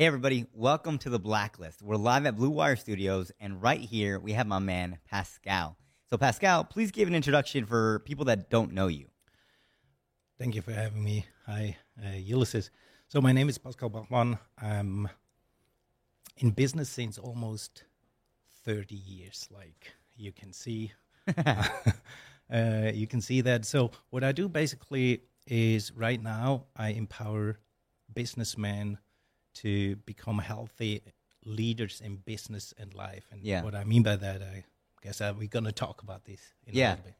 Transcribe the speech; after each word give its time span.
Hey, 0.00 0.06
everybody, 0.06 0.46
welcome 0.54 0.96
to 0.98 1.10
the 1.10 1.18
Blacklist. 1.18 1.82
We're 1.82 1.96
live 1.96 2.24
at 2.24 2.36
Blue 2.36 2.50
Wire 2.50 2.76
Studios, 2.76 3.32
and 3.40 3.60
right 3.60 3.80
here 3.80 4.20
we 4.20 4.32
have 4.32 4.46
my 4.46 4.60
man, 4.60 4.98
Pascal. 5.10 5.76
So, 6.08 6.16
Pascal, 6.16 6.62
please 6.62 6.92
give 6.92 7.08
an 7.08 7.16
introduction 7.16 7.66
for 7.66 7.98
people 8.04 8.26
that 8.26 8.48
don't 8.48 8.72
know 8.72 8.86
you. 8.86 9.06
Thank 10.38 10.54
you 10.54 10.62
for 10.62 10.70
having 10.70 11.02
me. 11.02 11.26
Hi, 11.46 11.76
uh, 12.00 12.10
Ulysses. 12.10 12.70
So, 13.08 13.20
my 13.20 13.32
name 13.32 13.48
is 13.48 13.58
Pascal 13.58 13.88
Bachmann. 13.88 14.38
I'm 14.62 15.08
in 16.36 16.50
business 16.50 16.88
since 16.88 17.18
almost 17.18 17.82
30 18.64 18.94
years, 18.94 19.48
like 19.50 19.94
you 20.14 20.30
can 20.30 20.52
see. 20.52 20.92
uh, 21.36 22.92
you 22.94 23.08
can 23.08 23.20
see 23.20 23.40
that. 23.40 23.64
So, 23.64 23.90
what 24.10 24.22
I 24.22 24.30
do 24.30 24.48
basically 24.48 25.22
is 25.48 25.90
right 25.90 26.22
now 26.22 26.66
I 26.76 26.90
empower 26.90 27.58
businessmen 28.14 28.98
to 29.62 29.96
become 30.06 30.38
healthy 30.38 31.02
leaders 31.44 32.00
in 32.00 32.16
business 32.16 32.74
and 32.78 32.92
life. 32.94 33.26
And 33.30 33.42
Yeah. 33.42 33.62
what 33.62 33.74
I 33.74 33.84
mean 33.84 34.02
by 34.02 34.16
that, 34.16 34.42
I 34.42 34.64
guess 35.02 35.20
uh, 35.20 35.32
we're 35.36 35.48
going 35.48 35.64
to 35.64 35.72
talk 35.72 36.02
about 36.02 36.24
this 36.24 36.40
in 36.66 36.74
a 36.74 36.78
Yeah. 36.78 36.90
little 36.90 37.04
bit. 37.04 37.14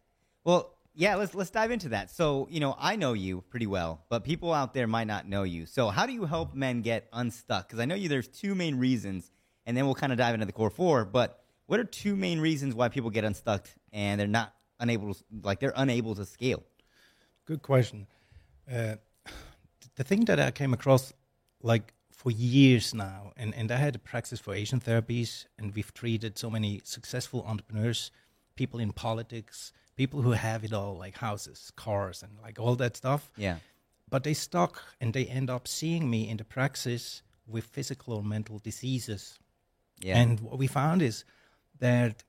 Well, 0.44 0.74
yeah, 0.94 1.14
let's 1.14 1.34
let's 1.34 1.50
dive 1.50 1.70
into 1.70 1.90
that. 1.90 2.10
So, 2.10 2.48
you 2.50 2.58
know, 2.60 2.74
I 2.78 2.96
know 2.96 3.12
you 3.12 3.42
pretty 3.42 3.66
well, 3.66 4.04
but 4.08 4.24
people 4.24 4.52
out 4.52 4.74
there 4.74 4.86
might 4.88 5.06
not 5.06 5.28
know 5.28 5.44
you. 5.44 5.64
So, 5.66 5.90
how 5.90 6.06
do 6.06 6.12
you 6.12 6.24
help 6.24 6.54
men 6.54 6.82
get 6.82 7.08
unstuck? 7.12 7.68
Because 7.68 7.78
I 7.78 7.84
know 7.84 7.94
you. 7.94 8.08
There's 8.08 8.26
two 8.28 8.54
main 8.56 8.76
reasons, 8.78 9.30
and 9.64 9.76
then 9.76 9.84
we'll 9.86 9.94
kind 9.94 10.12
of 10.12 10.18
dive 10.18 10.34
into 10.34 10.46
the 10.46 10.52
core 10.52 10.70
four. 10.70 11.04
But 11.04 11.40
what 11.66 11.78
are 11.78 11.84
two 11.84 12.16
main 12.16 12.40
reasons 12.40 12.74
why 12.74 12.88
people 12.88 13.10
get 13.10 13.22
unstuck 13.24 13.68
and 13.92 14.18
they're 14.20 14.26
not 14.26 14.54
unable 14.80 15.14
to 15.14 15.24
like 15.42 15.60
they're 15.60 15.72
unable 15.76 16.14
to 16.16 16.24
scale? 16.24 16.64
Good 17.44 17.62
question. 17.62 18.06
Uh, 18.70 18.96
the 19.96 20.04
thing 20.04 20.24
that 20.24 20.40
I 20.40 20.50
came 20.50 20.72
across, 20.74 21.12
like 21.62 21.92
for 22.18 22.32
years 22.32 22.92
now, 22.92 23.32
and, 23.36 23.54
and 23.54 23.70
I 23.70 23.76
had 23.76 23.94
a 23.94 23.98
practice 24.00 24.40
for 24.40 24.52
Asian 24.52 24.80
therapies, 24.80 25.46
and 25.56 25.72
we've 25.72 25.94
treated 25.94 26.36
so 26.36 26.50
many 26.50 26.80
successful 26.82 27.44
entrepreneurs, 27.46 28.10
people 28.56 28.80
in 28.80 28.90
politics, 28.92 29.72
people 29.94 30.22
who 30.22 30.32
have 30.32 30.64
it 30.64 30.72
all, 30.72 30.96
like 30.98 31.16
houses, 31.18 31.70
cars, 31.76 32.24
and 32.24 32.32
like 32.42 32.58
all 32.58 32.74
that 32.74 32.96
stuff. 32.96 33.30
Yeah, 33.36 33.58
But 34.10 34.24
they 34.24 34.34
stuck 34.34 34.82
and 35.00 35.12
they 35.14 35.26
end 35.26 35.48
up 35.48 35.68
seeing 35.68 36.10
me 36.10 36.28
in 36.28 36.38
the 36.38 36.44
praxis 36.44 37.22
with 37.46 37.66
physical 37.66 38.14
or 38.14 38.24
mental 38.24 38.58
diseases. 38.58 39.38
yeah, 40.00 40.18
And 40.20 40.40
what 40.40 40.58
we 40.58 40.66
found 40.66 41.02
is 41.02 41.24
that, 41.78 42.24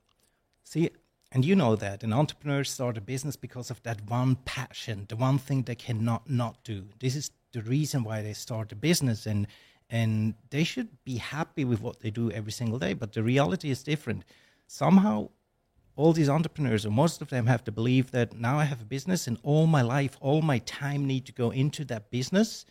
see, 0.64 0.92
and 1.32 1.44
you 1.44 1.56
know 1.56 1.76
that 1.76 2.04
an 2.04 2.14
entrepreneur 2.14 2.64
start 2.64 2.96
a 2.98 3.02
business 3.02 3.36
because 3.36 3.72
of 3.72 3.82
that 3.82 4.08
one 4.08 4.36
passion, 4.46 5.06
the 5.10 5.16
one 5.16 5.40
thing 5.40 5.64
they 5.64 5.76
cannot 5.76 6.30
not 6.30 6.64
do. 6.64 6.90
This 7.00 7.16
is 7.16 7.32
the 7.54 7.62
reason 7.64 8.04
why 8.04 8.22
they 8.22 8.34
start 8.34 8.72
a 8.72 8.76
business, 8.76 9.26
and 9.26 9.48
and 9.90 10.36
they 10.50 10.64
should 10.64 10.90
be 11.04 11.18
happy 11.18 11.66
with 11.66 11.82
what 11.82 12.00
they 12.00 12.12
do 12.12 12.32
every 12.32 12.52
single 12.52 12.80
day. 12.80 12.94
But 12.94 13.14
the 13.14 13.24
reality 13.24 13.70
is 13.70 13.84
different. 13.84 14.24
Somehow, 14.68 15.30
all 15.96 16.14
these 16.14 16.30
entrepreneurs, 16.30 16.86
or 16.86 16.92
most 16.92 17.22
of 17.22 17.30
them, 17.30 17.48
have 17.48 17.64
to 17.64 17.72
believe 17.72 18.12
that 18.12 18.34
now 18.34 18.60
I 18.60 18.66
have 18.66 18.82
a 18.82 18.86
business, 18.86 19.28
and 19.28 19.38
all 19.44 19.68
my 19.68 19.82
life, 19.82 20.18
all 20.22 20.42
my 20.42 20.60
time 20.60 21.06
need 21.06 21.26
to 21.26 21.34
go 21.34 21.50
into 21.50 21.84
that 21.86 22.12
business. 22.12 22.66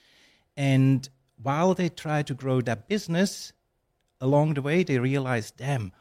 And 0.57 1.09
while 1.43 1.75
they 1.75 1.89
try 1.89 2.23
to 2.23 2.35
grow 2.35 2.61
that 2.63 2.89
business, 2.89 3.53
along 4.21 4.55
the 4.55 4.63
way 4.63 4.83
they 4.83 4.99
realize, 4.99 5.51
damn, 5.51 5.93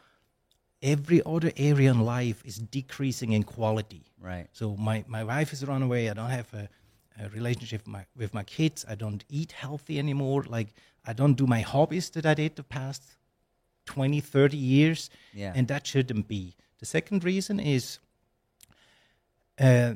every 0.82 1.22
other 1.26 1.52
area 1.58 1.92
in 1.92 2.02
life 2.02 2.42
is 2.46 2.58
decreasing 2.58 3.34
in 3.34 3.44
quality. 3.44 4.04
right. 4.20 4.48
So 4.52 4.76
my, 4.76 5.04
my 5.08 5.24
wife 5.24 5.54
is 5.54 5.66
run 5.66 5.82
away. 5.82 6.10
I 6.10 6.14
don't 6.14 6.30
have 6.30 6.54
a, 6.54 6.70
a 7.20 7.30
relationship 7.30 7.82
with 7.82 7.88
my, 7.88 8.06
with 8.16 8.34
my 8.34 8.44
kids. 8.44 8.86
I 8.88 8.96
don't 8.96 9.24
eat 9.30 9.52
healthy 9.52 10.00
anymore. 10.00 10.44
Like 10.48 10.74
I 11.08 11.14
don't 11.14 11.36
do 11.36 11.48
my 11.48 11.62
hobbies 11.62 12.10
that 12.12 12.26
I 12.26 12.34
did 12.34 12.56
the 12.58 12.64
past 12.64 13.04
20, 13.86 14.20
30 14.20 14.58
years. 14.58 15.10
Yeah. 15.34 15.54
And 15.56 15.68
that 15.70 15.88
shouldn't 15.88 16.28
be. 16.28 16.56
The 16.80 16.86
second 16.86 17.24
reason 17.24 17.60
is, 17.60 18.00
uh, 19.60 19.96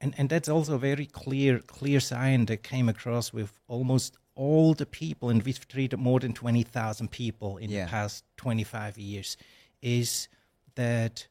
and, 0.00 0.14
and 0.16 0.28
that's 0.28 0.48
also 0.48 0.74
a 0.74 0.78
very 0.78 1.06
clear, 1.06 1.58
clear 1.58 2.00
sign 2.00 2.46
that 2.46 2.62
came 2.62 2.88
across 2.88 3.32
with 3.32 3.52
almost 3.68 4.16
all 4.34 4.74
the 4.74 4.86
people, 4.86 5.28
and 5.28 5.42
we've 5.42 5.66
treated 5.68 5.98
more 5.98 6.20
than 6.20 6.32
20,000 6.32 7.10
people 7.10 7.56
in 7.58 7.70
Yeah. 7.70 7.84
the 7.84 7.90
past 7.90 8.24
25 8.36 8.96
years, 8.98 9.36
is 9.82 10.28
that 10.76 11.26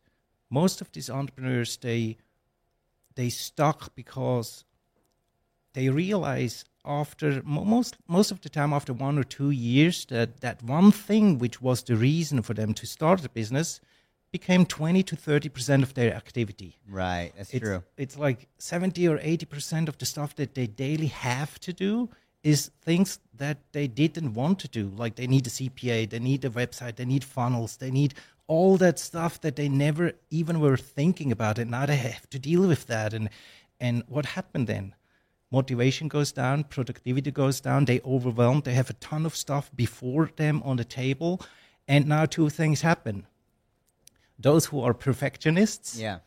most 0.50 0.82
of 0.82 0.92
these 0.92 1.10
entrepreneurs, 1.10 1.78
they, 1.78 2.18
they 3.16 3.30
stuck 3.30 3.96
because 3.96 4.66
they 5.74 5.90
realize 5.90 6.66
after 6.90 7.42
most 7.46 7.98
most 8.08 8.32
of 8.32 8.42
the 8.42 8.50
time 8.50 8.74
after 8.74 8.92
one 8.92 9.18
or 9.18 9.24
two 9.24 9.52
years 9.52 10.06
that 10.06 10.42
that 10.42 10.62
one 10.64 10.92
thing 10.92 11.38
which 11.38 11.62
was 11.62 11.84
the 11.84 11.96
reason 11.96 12.42
for 12.42 12.56
them 12.56 12.74
to 12.74 12.86
start 12.88 13.24
a 13.24 13.30
business 13.30 13.80
became 14.32 14.66
20 14.66 15.04
to 15.04 15.16
30 15.16 15.50
percent 15.50 15.84
of 15.84 15.94
their 15.94 16.14
activity. 16.14 16.78
Right, 16.88 17.32
that's 17.38 17.54
it's, 17.54 17.64
true. 17.64 17.84
it's 17.98 18.18
like 18.18 18.48
70 18.58 19.08
or 19.08 19.20
80 19.22 19.46
percent 19.46 19.90
of 19.90 19.98
the 20.00 20.06
stuff 20.06 20.36
that 20.36 20.56
they 20.56 20.68
daily 20.68 21.08
have 21.08 21.60
to 21.62 21.72
do 21.72 22.10
is 22.44 22.72
things 22.82 23.20
that 23.36 23.58
they 23.72 23.88
didn't 23.88 24.34
want 24.34 24.60
to 24.60 24.68
do. 24.68 24.92
Like 24.96 25.16
they 25.16 25.28
need 25.28 25.46
a 25.46 25.52
cpa 25.52 26.10
they 26.10 26.20
need 26.20 26.44
a 26.44 26.50
website 26.50 26.96
they 26.96 27.06
need 27.06 27.24
funnels 27.24 27.78
they 27.78 27.92
need 27.92 28.16
all 28.48 28.78
that 28.78 28.98
stuff 28.98 29.40
that 29.42 29.56
they 29.56 29.70
never 29.70 30.14
even 30.32 30.60
were 30.60 30.78
thinking 30.78 31.32
about 31.32 31.60
and 31.60 31.70
now 31.70 31.86
they 31.86 31.98
have 31.98 32.28
to 32.32 32.40
deal 32.40 32.68
with 32.68 32.88
that. 32.88 33.14
And 33.14 33.30
and 33.80 34.04
what 34.08 34.26
happened 34.26 34.68
then 34.68 34.96
motivation 35.52 36.08
goes 36.08 36.32
down 36.32 36.64
productivity 36.64 37.32
goes 37.32 37.60
down 37.62 37.86
they 37.86 38.00
overwhelmed 38.06 38.64
they 38.64 38.74
have 38.74 38.90
a 38.90 38.94
ton 38.94 39.26
of 39.26 39.36
stuff 39.36 39.72
before 39.76 40.30
them 40.36 40.62
on 40.64 40.78
the 40.78 40.86
table 40.86 41.42
and 41.88 42.08
now 42.08 42.26
two 42.26 42.50
things 42.50 42.82
happen 42.82 43.26
those 44.38 44.66
who 44.68 44.82
are 44.82 44.94
perfectionists 44.94 46.00
Yeah, 46.00 46.20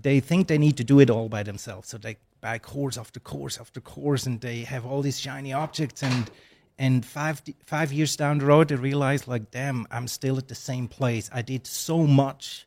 they 0.00 0.20
think 0.20 0.46
they 0.46 0.58
need 0.58 0.76
to 0.78 0.84
do 0.84 1.00
it 1.00 1.10
all 1.10 1.28
by 1.28 1.42
themselves. 1.42 1.88
So 1.88 1.98
they 1.98 2.16
buy 2.40 2.58
course 2.58 2.96
after 2.96 3.20
course 3.20 3.58
after 3.60 3.80
course, 3.80 4.26
and 4.26 4.40
they 4.40 4.64
have 4.64 4.86
all 4.86 5.02
these 5.02 5.20
shiny 5.20 5.52
objects. 5.52 6.02
And 6.02 6.30
and 6.78 7.04
five 7.04 7.42
five 7.66 7.92
years 7.92 8.16
down 8.16 8.38
the 8.38 8.46
road, 8.46 8.68
they 8.68 8.76
realize 8.76 9.28
like, 9.28 9.50
damn, 9.50 9.86
I'm 9.90 10.08
still 10.08 10.38
at 10.38 10.48
the 10.48 10.54
same 10.54 10.88
place. 10.88 11.28
I 11.32 11.42
did 11.42 11.66
so 11.66 12.06
much, 12.06 12.66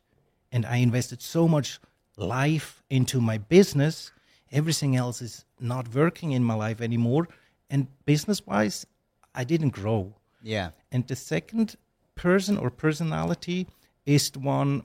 and 0.52 0.64
I 0.64 0.76
invested 0.76 1.20
so 1.20 1.48
much 1.48 1.80
life 2.16 2.82
into 2.88 3.20
my 3.20 3.38
business. 3.38 4.12
Everything 4.52 4.96
else 4.96 5.20
is 5.22 5.44
not 5.60 5.94
working 5.94 6.32
in 6.32 6.44
my 6.44 6.54
life 6.54 6.80
anymore. 6.80 7.28
And 7.70 7.86
business 8.04 8.46
wise, 8.46 8.86
I 9.34 9.44
didn't 9.44 9.70
grow. 9.70 10.14
yeah, 10.42 10.70
And 10.92 11.06
the 11.06 11.16
second 11.16 11.76
person 12.14 12.56
or 12.56 12.70
personality 12.70 13.66
is 14.04 14.30
the 14.30 14.38
one 14.38 14.82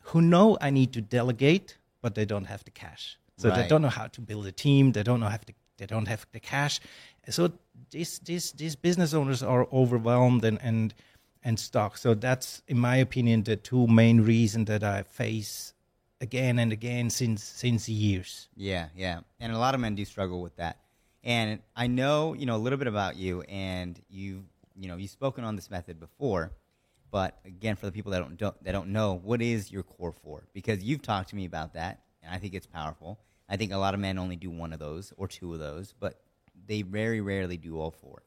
who 0.00 0.20
know 0.20 0.58
I 0.60 0.70
need 0.70 0.92
to 0.92 1.00
delegate, 1.00 1.78
but 2.02 2.14
they 2.14 2.24
don't 2.24 2.44
have 2.46 2.64
the 2.64 2.70
cash. 2.70 3.18
So 3.36 3.48
they 3.50 3.66
don't 3.68 3.82
know 3.82 3.88
how 3.88 4.06
to 4.08 4.20
build 4.20 4.46
a 4.46 4.52
team. 4.52 4.92
They 4.92 5.02
don't 5.02 5.20
know 5.20 5.28
how 5.28 5.38
to. 5.38 5.52
They 5.76 5.86
don't 5.86 6.06
have 6.06 6.24
the 6.32 6.40
cash. 6.40 6.80
So 7.28 7.52
these 7.90 8.20
these 8.20 8.52
these 8.52 8.76
business 8.76 9.12
owners 9.14 9.42
are 9.42 9.66
overwhelmed 9.72 10.44
and 10.44 10.58
and 10.62 10.94
and 11.42 11.58
stuck. 11.58 11.98
So 11.98 12.14
that's, 12.14 12.62
in 12.68 12.78
my 12.78 12.96
opinion, 12.96 13.42
the 13.44 13.56
two 13.56 13.86
main 13.86 14.22
reasons 14.22 14.66
that 14.66 14.82
I 14.82 15.02
face 15.02 15.73
again 16.20 16.58
and 16.58 16.72
again 16.72 17.10
since 17.10 17.42
since 17.42 17.88
years. 17.88 18.48
Yeah, 18.56 18.88
yeah. 18.96 19.20
And 19.40 19.52
a 19.52 19.58
lot 19.58 19.74
of 19.74 19.80
men 19.80 19.94
do 19.94 20.04
struggle 20.04 20.40
with 20.42 20.56
that. 20.56 20.78
And 21.22 21.60
I 21.74 21.86
know, 21.86 22.34
you 22.34 22.46
know, 22.46 22.56
a 22.56 22.58
little 22.58 22.78
bit 22.78 22.86
about 22.86 23.16
you 23.16 23.42
and 23.42 23.98
you, 24.10 24.44
you 24.76 24.88
know, 24.88 24.96
you've 24.96 25.10
spoken 25.10 25.44
on 25.44 25.56
this 25.56 25.70
method 25.70 25.98
before. 25.98 26.52
But 27.10 27.38
again, 27.44 27.76
for 27.76 27.86
the 27.86 27.92
people 27.92 28.12
that 28.12 28.18
don't, 28.18 28.36
don't 28.36 28.64
that 28.64 28.72
don't 28.72 28.88
know, 28.88 29.20
what 29.22 29.40
is 29.40 29.70
your 29.70 29.84
core 29.84 30.12
four? 30.12 30.44
Because 30.52 30.82
you've 30.82 31.02
talked 31.02 31.30
to 31.30 31.36
me 31.36 31.44
about 31.44 31.74
that, 31.74 32.00
and 32.22 32.34
I 32.34 32.38
think 32.38 32.54
it's 32.54 32.66
powerful. 32.66 33.20
I 33.48 33.56
think 33.56 33.72
a 33.72 33.76
lot 33.76 33.94
of 33.94 34.00
men 34.00 34.18
only 34.18 34.36
do 34.36 34.50
one 34.50 34.72
of 34.72 34.80
those 34.80 35.12
or 35.16 35.28
two 35.28 35.52
of 35.52 35.60
those, 35.60 35.94
but 35.98 36.20
they 36.66 36.82
very 36.82 37.20
rarely 37.20 37.56
do 37.56 37.78
all 37.78 37.90
four. 37.90 38.22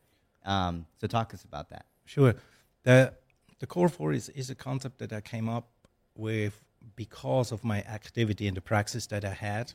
Um, 0.46 0.86
so 1.02 1.08
talk 1.08 1.30
to 1.30 1.36
us 1.36 1.44
about 1.44 1.70
that. 1.72 1.86
Sure. 2.06 2.36
The 2.84 3.14
the 3.60 3.68
core 3.68 3.90
four 3.90 4.14
is, 4.14 4.30
is 4.30 4.50
a 4.50 4.56
concept 4.56 5.00
that 5.00 5.12
I 5.12 5.20
came 5.22 5.50
up 5.50 5.68
with 6.16 6.64
because 6.96 7.52
of 7.52 7.64
my 7.64 7.82
activity 7.84 8.48
and 8.48 8.56
the 8.58 8.62
praxis 8.62 9.08
that 9.08 9.24
I 9.26 9.34
had. 9.34 9.74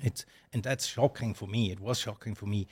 It's 0.00 0.24
and 0.52 0.62
that's 0.62 0.86
shocking 0.86 1.34
for 1.34 1.46
me. 1.46 1.70
It 1.70 1.80
was 1.80 1.98
shocking 1.98 2.34
for 2.34 2.46
me. 2.46 2.66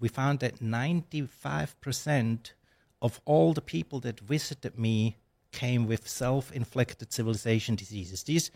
We 0.00 0.08
found 0.08 0.40
that 0.40 0.60
ninety 0.62 1.22
five 1.26 1.78
percent 1.80 2.54
of 3.00 3.20
all 3.24 3.52
the 3.52 3.60
people 3.60 4.00
that 4.00 4.20
visited 4.20 4.78
me 4.78 5.16
came 5.52 5.86
with 5.86 6.08
self 6.08 6.50
inflicted 6.52 7.12
civilization 7.12 7.74
diseases. 7.76 8.22
These 8.22 8.50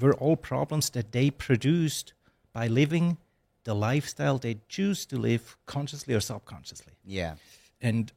were 0.00 0.14
all 0.14 0.36
problems 0.36 0.90
that 0.90 1.12
they 1.12 1.30
produced 1.30 2.14
by 2.52 2.66
living 2.66 3.18
the 3.64 3.74
lifestyle 3.74 4.38
they 4.38 4.56
choose 4.68 5.06
to 5.06 5.16
live 5.16 5.56
consciously 5.66 6.14
or 6.14 6.20
subconsciously 6.20 6.94
Yeah. 7.04 7.36
and 7.80 8.12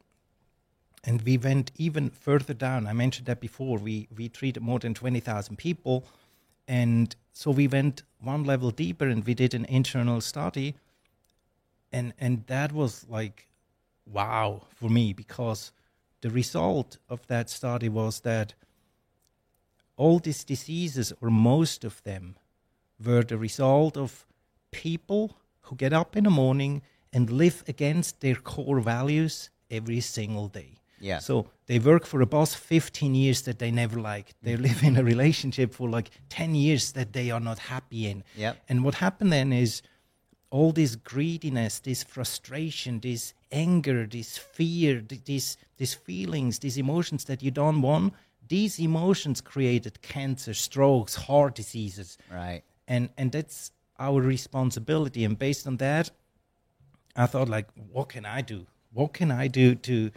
and 1.05 1.21
we 1.21 1.37
went 1.37 1.71
even 1.77 2.09
further 2.09 2.53
down. 2.53 2.87
I 2.87 2.93
mentioned 2.93 3.27
that 3.27 3.39
before. 3.39 3.77
We 3.77 4.07
we 4.17 4.27
treated 4.29 4.63
more 4.63 4.79
than 4.79 4.93
twenty 4.93 5.19
thousand 5.19 5.57
people, 5.57 6.05
and 6.67 7.15
so 7.31 7.51
we 7.51 7.67
went 7.67 8.03
one 8.19 8.43
level 8.43 8.71
deeper, 8.71 9.07
and 9.07 9.23
we 9.23 9.33
did 9.33 9.53
an 9.53 9.65
internal 9.65 10.19
study, 10.21 10.75
and 11.91 12.13
and 12.19 12.45
that 12.47 12.71
was 12.71 13.05
like 13.07 13.47
wow 14.05 14.61
for 14.75 14.89
me 14.89 15.13
because 15.13 15.71
the 16.21 16.29
result 16.29 16.97
of 17.07 17.25
that 17.27 17.49
study 17.49 17.89
was 17.89 18.21
that 18.21 18.55
all 19.97 20.19
these 20.19 20.43
diseases, 20.43 21.13
or 21.21 21.29
most 21.29 21.85
of 21.85 22.01
them, 22.03 22.35
were 23.03 23.23
the 23.23 23.37
result 23.37 23.95
of 23.95 24.25
people 24.71 25.37
who 25.61 25.75
get 25.75 25.93
up 25.93 26.17
in 26.17 26.25
the 26.25 26.29
morning 26.29 26.81
and 27.13 27.29
live 27.29 27.63
against 27.67 28.19
their 28.19 28.35
core 28.35 28.81
values 28.81 29.49
every 29.71 30.01
single 30.01 30.47
day. 30.47 30.73
Yeah. 30.99 31.19
So 31.19 31.47
they 31.67 31.79
work 31.79 32.05
for 32.05 32.21
a 32.21 32.25
boss 32.25 32.53
15 32.53 33.15
years 33.15 33.41
that 33.43 33.59
they 33.59 33.71
never 33.71 33.99
liked. 33.99 34.35
They 34.41 34.55
mm. 34.55 34.61
live 34.61 34.83
in 34.83 34.97
a 34.97 35.03
relationship 35.03 35.73
for 35.73 35.89
like 35.89 36.09
10 36.29 36.55
years 36.55 36.91
that 36.93 37.13
they 37.13 37.31
are 37.31 37.39
not 37.39 37.59
happy 37.59 38.07
in. 38.07 38.23
Yep. 38.35 38.57
And 38.69 38.83
what 38.83 38.95
happened 38.95 39.33
then 39.33 39.51
is 39.51 39.81
all 40.49 40.71
this 40.71 40.95
greediness, 40.95 41.79
this 41.79 42.03
frustration, 42.03 42.99
this 42.99 43.33
anger, 43.51 44.05
this 44.05 44.37
fear, 44.37 45.01
th- 45.01 45.23
these 45.25 45.57
these 45.77 45.93
feelings, 45.93 46.59
these 46.59 46.77
emotions 46.77 47.25
that 47.25 47.43
you 47.43 47.51
don't 47.51 47.81
want, 47.81 48.13
these 48.47 48.79
emotions 48.79 49.41
created 49.41 50.01
cancer, 50.01 50.53
strokes, 50.53 51.15
heart 51.15 51.55
diseases. 51.55 52.17
Right. 52.31 52.63
And 52.87 53.09
and 53.17 53.31
that's 53.31 53.71
our 53.99 54.21
responsibility. 54.21 55.25
And 55.25 55.37
based 55.37 55.67
on 55.67 55.77
that, 55.77 56.11
I 57.15 57.25
thought 57.25 57.49
like, 57.49 57.67
what 57.91 58.09
can 58.09 58.25
I 58.25 58.41
do? 58.41 58.67
What 58.93 59.13
can 59.13 59.31
I 59.31 59.47
do 59.47 59.75
to 59.75 60.11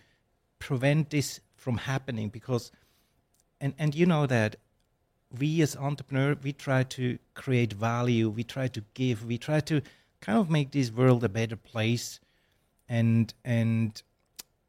prevent 0.59 1.11
this 1.11 1.41
from 1.57 1.79
happening? 1.79 2.29
Because 2.29 2.71
and 3.61 3.75
and 3.79 3.95
you 3.95 4.07
know 4.07 4.27
that 4.27 4.57
we 5.39 5.61
as 5.61 5.77
entrepreneur 5.77 6.37
we 6.43 6.53
try 6.53 6.83
to 6.83 7.19
create 7.35 7.73
value 7.75 8.31
we 8.31 8.43
try 8.43 8.67
to 8.67 8.83
give 8.95 9.27
we 9.27 9.37
try 9.37 9.61
to 9.61 9.83
kind 10.23 10.39
of 10.39 10.49
make 10.49 10.71
this 10.71 10.91
world 10.91 11.23
a 11.23 11.29
better 11.29 11.55
place 11.57 12.19
and 12.89 13.35
and 13.45 14.03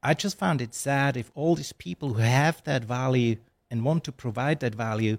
i 0.04 0.14
just 0.14 0.38
found 0.38 0.62
it 0.62 0.74
sad 0.74 1.16
if 1.16 1.32
all 1.34 1.56
these 1.56 1.72
people 1.72 2.10
who 2.14 2.20
have 2.22 2.62
that 2.66 2.84
value 2.84 3.38
and 3.72 3.86
want 3.86 4.04
to 4.04 4.12
provide 4.12 4.60
that 4.60 4.76
value 4.76 5.18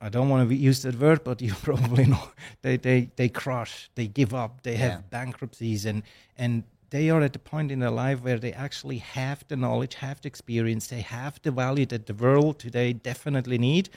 i 0.00 0.08
don't 0.08 0.28
want 0.28 0.48
to 0.48 0.54
use 0.54 0.82
that 0.82 0.98
word 0.98 1.24
but 1.24 1.42
you 1.48 1.54
probably 1.54 2.04
know 2.06 2.30
they 2.62 2.76
they 2.76 3.10
they 3.16 3.28
crush 3.28 3.90
they 3.96 4.06
give 4.06 4.32
up 4.32 4.62
they 4.62 4.76
have 4.76 4.92
Yeah. 4.92 5.00
bankruptcies 5.10 5.84
and 5.84 6.02
and 6.36 6.62
they 6.90 7.10
are 7.10 7.20
at 7.20 7.32
the 7.32 7.38
point 7.38 7.70
in 7.70 7.80
their 7.80 7.90
life 7.90 8.22
where 8.22 8.38
they 8.38 8.52
actually 8.52 8.98
have 8.98 9.44
the 9.48 9.56
knowledge 9.56 9.94
have 9.96 10.20
the 10.20 10.28
experience 10.28 10.86
they 10.88 11.00
have 11.00 11.40
the 11.42 11.50
value 11.50 11.86
that 11.86 12.06
the 12.06 12.14
world 12.14 12.58
today 12.58 12.92
definitely 12.92 13.58
need 13.58 13.88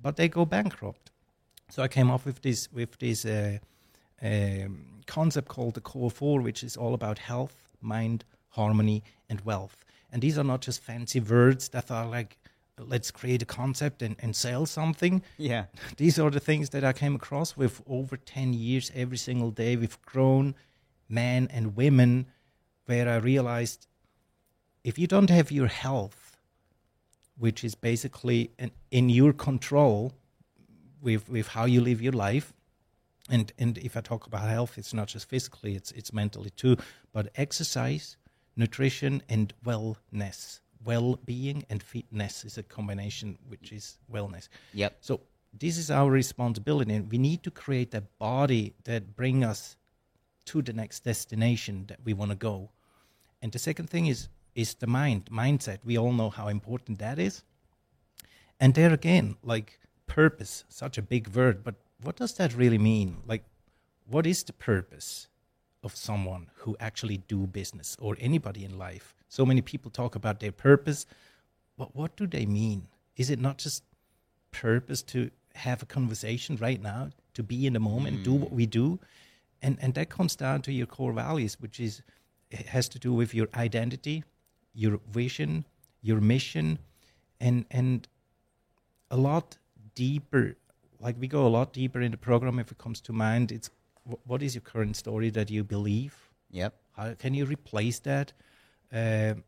but 0.00 0.16
they 0.16 0.28
go 0.28 0.44
bankrupt 0.44 1.10
so 1.70 1.82
I 1.82 1.88
came 1.88 2.10
up 2.10 2.24
with 2.24 2.40
this 2.42 2.72
with 2.72 2.98
this 2.98 3.24
uh, 3.24 3.58
um, 4.22 5.02
concept 5.06 5.48
called 5.48 5.74
the 5.74 5.80
Core 5.80 6.10
Four, 6.10 6.40
which 6.40 6.62
is 6.62 6.76
all 6.76 6.94
about 6.94 7.18
health, 7.18 7.56
mind, 7.80 8.24
harmony, 8.50 9.02
and 9.28 9.40
wealth. 9.42 9.84
And 10.10 10.22
these 10.22 10.38
are 10.38 10.44
not 10.44 10.62
just 10.62 10.82
fancy 10.82 11.20
words 11.20 11.68
that 11.70 11.90
are 11.90 12.06
like, 12.06 12.38
let's 12.78 13.10
create 13.10 13.42
a 13.42 13.46
concept 13.46 14.02
and, 14.02 14.16
and 14.20 14.34
sell 14.34 14.64
something. 14.64 15.22
Yeah. 15.36 15.64
These 15.96 16.18
are 16.18 16.30
the 16.30 16.40
things 16.40 16.70
that 16.70 16.84
I 16.84 16.92
came 16.92 17.14
across 17.14 17.56
with 17.56 17.82
over 17.86 18.16
10 18.16 18.54
years, 18.54 18.90
every 18.94 19.18
single 19.18 19.50
day, 19.50 19.76
We've 19.76 20.00
grown 20.02 20.54
men 21.08 21.48
and 21.50 21.76
women, 21.76 22.26
where 22.86 23.08
I 23.08 23.16
realized 23.16 23.86
if 24.84 24.98
you 24.98 25.06
don't 25.06 25.30
have 25.30 25.50
your 25.50 25.66
health, 25.66 26.36
which 27.36 27.64
is 27.64 27.74
basically 27.74 28.50
in, 28.58 28.70
in 28.90 29.08
your 29.08 29.32
control 29.32 30.12
with, 31.00 31.28
with 31.28 31.48
how 31.48 31.64
you 31.64 31.80
live 31.80 32.00
your 32.02 32.12
life, 32.12 32.52
and, 33.30 33.52
and 33.58 33.76
if 33.78 33.96
I 33.96 34.00
talk 34.00 34.26
about 34.26 34.48
health, 34.48 34.78
it's 34.78 34.94
not 34.94 35.08
just 35.08 35.28
physically, 35.28 35.74
it's, 35.74 35.92
it's 35.92 36.12
mentally 36.12 36.50
too, 36.50 36.76
but 37.12 37.30
exercise, 37.36 38.16
nutrition, 38.56 39.22
and 39.28 39.52
wellness. 39.64 40.60
Well 40.84 41.18
being 41.24 41.64
and 41.68 41.82
fitness 41.82 42.44
is 42.44 42.56
a 42.56 42.62
combination, 42.62 43.36
which 43.48 43.72
is 43.72 43.98
wellness. 44.10 44.48
Yep. 44.74 44.96
So 45.00 45.20
this 45.52 45.76
is 45.76 45.90
our 45.90 46.10
responsibility, 46.10 46.94
and 46.94 47.10
we 47.10 47.18
need 47.18 47.42
to 47.42 47.50
create 47.50 47.92
a 47.94 48.02
body 48.18 48.74
that 48.84 49.16
bring 49.16 49.44
us 49.44 49.76
to 50.48 50.62
the 50.62 50.72
next 50.72 51.04
destination 51.04 51.84
that 51.88 52.00
we 52.04 52.12
want 52.14 52.30
to 52.30 52.36
go. 52.36 52.70
And 53.42 53.52
the 53.52 53.58
second 53.58 53.88
thing 53.90 54.06
is 54.06 54.28
is 54.54 54.74
the 54.74 54.86
mind 54.86 55.26
mindset. 55.30 55.78
We 55.84 55.96
all 55.98 56.12
know 56.12 56.30
how 56.30 56.48
important 56.48 56.98
that 56.98 57.18
is. 57.18 57.42
And 58.58 58.74
there 58.74 58.92
again, 58.92 59.36
like 59.42 59.78
purpose, 60.06 60.64
such 60.68 60.98
a 60.98 61.02
big 61.02 61.28
word, 61.28 61.62
but 61.62 61.76
what 62.02 62.16
does 62.16 62.32
that 62.34 62.54
really 62.54 62.78
mean? 62.78 63.18
Like, 63.26 63.44
what 64.10 64.26
is 64.26 64.42
the 64.42 64.52
purpose 64.52 65.28
of 65.84 65.94
someone 65.94 66.50
who 66.54 66.76
actually 66.80 67.18
do 67.28 67.46
business 67.46 67.96
or 68.00 68.16
anybody 68.18 68.64
in 68.64 68.78
life? 68.78 69.14
So 69.28 69.46
many 69.46 69.60
people 69.60 69.90
talk 69.90 70.16
about 70.16 70.40
their 70.40 70.52
purpose, 70.52 71.06
but 71.76 71.94
what 71.94 72.16
do 72.16 72.26
they 72.26 72.46
mean? 72.46 72.88
Is 73.16 73.30
it 73.30 73.38
not 73.38 73.58
just 73.58 73.84
purpose 74.50 75.02
to 75.02 75.30
have 75.54 75.82
a 75.82 75.86
conversation 75.86 76.56
right 76.56 76.80
now, 76.80 77.10
to 77.34 77.42
be 77.42 77.66
in 77.66 77.74
the 77.74 77.80
moment, 77.80 78.24
do 78.24 78.32
what 78.32 78.50
mm. 78.50 78.56
we 78.56 78.66
do? 78.66 78.98
And 79.62 79.78
and 79.80 79.94
that 79.94 80.08
comes 80.08 80.36
down 80.36 80.62
to 80.62 80.72
your 80.72 80.86
core 80.86 81.12
values, 81.12 81.56
which 81.60 81.80
is 81.80 82.02
it 82.50 82.66
has 82.66 82.88
to 82.90 82.98
do 82.98 83.12
with 83.12 83.34
your 83.34 83.48
identity, 83.54 84.24
your 84.72 85.00
vision, 85.10 85.64
your 86.00 86.20
mission, 86.20 86.78
and 87.40 87.64
and 87.70 88.08
a 89.10 89.16
lot 89.16 89.58
deeper. 89.94 90.56
Like 91.00 91.16
we 91.18 91.28
go 91.28 91.46
a 91.46 91.48
lot 91.48 91.72
deeper 91.72 92.00
in 92.00 92.10
the 92.10 92.16
program 92.16 92.58
if 92.58 92.70
it 92.72 92.78
comes 92.78 93.00
to 93.02 93.12
mind. 93.12 93.52
It's 93.52 93.70
what 94.26 94.42
is 94.42 94.54
your 94.54 94.62
current 94.62 94.96
story 94.96 95.30
that 95.30 95.50
you 95.50 95.64
believe? 95.64 96.14
Yep. 96.50 96.74
How 96.96 97.14
can 97.14 97.34
you 97.34 97.44
replace 97.44 97.98
that? 98.00 98.32
Um 98.92 99.44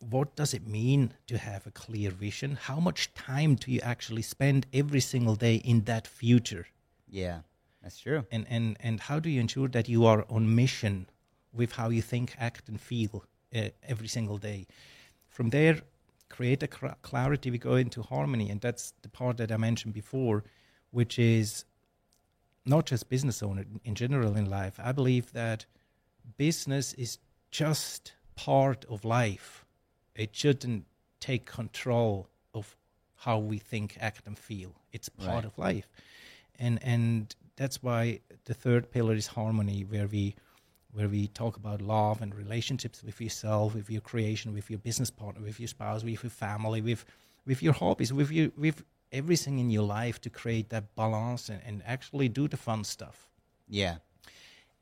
what 0.00 0.36
does 0.36 0.54
it 0.54 0.66
mean 0.66 1.12
to 1.26 1.36
have 1.38 1.66
a 1.66 1.70
clear 1.70 2.10
vision? 2.10 2.56
How 2.62 2.78
much 2.78 3.12
time 3.14 3.56
do 3.56 3.72
you 3.72 3.80
actually 3.80 4.22
spend 4.22 4.66
every 4.72 5.00
single 5.00 5.34
day 5.34 5.56
in 5.56 5.82
that 5.84 6.06
future? 6.06 6.66
Yeah. 7.08 7.40
That's 7.82 7.98
true. 7.98 8.24
And, 8.30 8.46
and, 8.48 8.76
and 8.80 9.00
how 9.00 9.18
do 9.20 9.30
you 9.30 9.40
ensure 9.40 9.68
that 9.68 9.88
you 9.88 10.04
are 10.06 10.24
on 10.28 10.54
mission 10.54 11.08
with 11.52 11.72
how 11.72 11.88
you 11.90 12.02
think, 12.02 12.34
act, 12.38 12.68
and 12.68 12.80
feel 12.80 13.24
uh, 13.54 13.68
every 13.86 14.08
single 14.08 14.38
day? 14.38 14.66
From 15.28 15.50
there, 15.50 15.80
create 16.28 16.62
a 16.62 16.66
cr- 16.68 16.88
clarity. 17.02 17.50
We 17.50 17.58
go 17.58 17.76
into 17.76 18.02
harmony, 18.02 18.50
and 18.50 18.60
that's 18.60 18.92
the 19.02 19.08
part 19.08 19.36
that 19.38 19.52
I 19.52 19.56
mentioned 19.56 19.94
before, 19.94 20.44
which 20.90 21.18
is 21.18 21.64
not 22.66 22.86
just 22.86 23.08
business 23.08 23.42
owner 23.42 23.64
in 23.84 23.94
general 23.94 24.36
in 24.36 24.50
life. 24.50 24.78
I 24.82 24.92
believe 24.92 25.32
that 25.32 25.64
business 26.36 26.92
is 26.94 27.18
just 27.50 28.12
part 28.34 28.84
of 28.90 29.04
life. 29.04 29.64
It 30.14 30.34
shouldn't 30.34 30.84
take 31.20 31.46
control 31.46 32.28
of 32.52 32.76
how 33.16 33.38
we 33.38 33.58
think, 33.58 33.96
act, 34.00 34.26
and 34.26 34.36
feel. 34.38 34.74
It's 34.92 35.08
part 35.08 35.28
Right. 35.28 35.44
of 35.44 35.56
life, 35.58 35.88
and 36.58 36.78
and 36.82 37.34
that's 37.58 37.82
why 37.82 38.20
the 38.44 38.54
third 38.54 38.90
pillar 38.90 39.14
is 39.14 39.26
harmony, 39.26 39.84
where 39.84 40.06
we 40.06 40.34
where 40.92 41.08
we 41.08 41.28
talk 41.28 41.56
about 41.56 41.82
love 41.82 42.22
and 42.22 42.34
relationships 42.34 43.02
with 43.04 43.20
yourself, 43.20 43.74
with 43.74 43.90
your 43.90 44.00
creation, 44.00 44.54
with 44.54 44.70
your 44.70 44.78
business 44.78 45.10
partner, 45.10 45.42
with 45.42 45.60
your 45.60 45.68
spouse, 45.68 46.02
with 46.02 46.22
your 46.22 46.30
family, 46.30 46.80
with 46.80 47.04
with 47.44 47.62
your 47.62 47.74
hobbies, 47.74 48.12
with 48.12 48.30
your 48.30 48.50
with 48.56 48.84
everything 49.12 49.58
in 49.58 49.70
your 49.70 49.82
life 49.82 50.20
to 50.20 50.30
create 50.30 50.68
that 50.70 50.94
balance 50.94 51.48
and, 51.48 51.60
and 51.66 51.82
actually 51.84 52.28
do 52.28 52.48
the 52.48 52.56
fun 52.56 52.84
stuff. 52.84 53.28
Yeah. 53.68 53.96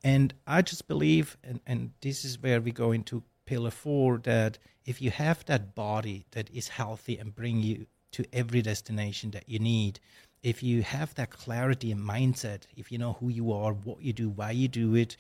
And 0.05 0.35
I 0.47 0.63
just 0.63 0.87
believe, 0.87 1.37
and, 1.43 1.61
and 1.67 1.91
this 2.01 2.25
is 2.25 2.41
where 2.43 2.61
we 2.61 2.73
go 2.73 2.93
into 2.93 3.23
pillar 3.47 3.71
four, 3.71 4.19
that 4.19 4.59
if 4.85 5.01
you 5.01 5.11
have 5.11 5.45
that 5.47 5.75
body 5.75 6.27
that 6.33 6.51
is 6.51 6.69
healthy 6.69 7.19
and 7.19 7.35
bring 7.35 7.61
you 7.63 7.87
to 8.13 8.25
every 8.33 8.63
destination 8.63 9.31
that 9.33 9.49
you 9.49 9.59
need, 9.59 10.01
if 10.47 10.63
you 10.63 10.81
have 10.83 11.13
that 11.17 11.31
clarity 11.31 11.91
and 11.91 12.01
mindset, 12.01 12.61
if 12.77 12.93
you 12.93 12.99
know 12.99 13.15
who 13.15 13.29
you 13.29 13.53
are, 13.53 13.73
what 13.73 14.01
you 14.01 14.13
do, 14.13 14.29
why 14.29 14.53
you 14.53 14.69
do 14.69 14.95
it, 14.95 15.17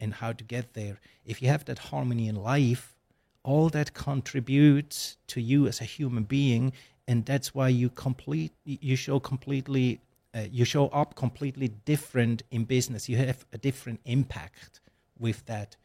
and 0.00 0.14
how 0.14 0.32
to 0.32 0.42
get 0.42 0.72
there, 0.72 0.98
if 1.26 1.42
you 1.42 1.48
have 1.48 1.66
that 1.66 1.78
harmony 1.90 2.26
in 2.26 2.36
life, 2.36 2.96
all 3.42 3.68
that 3.68 3.92
contributes 3.92 5.18
to 5.26 5.42
you 5.42 5.66
as 5.66 5.82
a 5.82 5.84
human 5.84 6.24
being, 6.24 6.72
and 7.06 7.26
that's 7.26 7.54
why 7.54 7.68
you 7.68 7.90
complete 7.90 8.52
you 8.64 8.96
show 8.96 9.20
completely 9.20 10.00
uh, 10.34 10.46
you 10.50 10.64
show 10.64 10.86
up 10.88 11.16
completely 11.16 11.68
different 11.84 12.42
in 12.50 12.64
business. 12.64 13.10
You 13.10 13.18
have 13.18 13.44
a 13.52 13.58
different 13.58 14.00
impact 14.06 14.80
with 15.18 15.44
that 15.44 15.76